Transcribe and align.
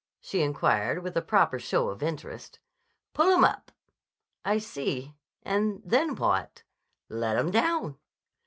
she 0.19 0.41
inquired 0.41 1.03
with 1.03 1.15
a 1.15 1.21
proper 1.21 1.59
show 1.59 1.89
of 1.89 2.01
interest. 2.01 2.57
"Pull 3.13 3.31
'em 3.33 3.43
up." 3.43 3.71
"I 4.43 4.57
see. 4.57 5.13
And 5.43 5.79
then 5.85 6.15
what?" 6.15 6.63
"Let 7.07 7.37
'em 7.37 7.51
down." 7.51 7.99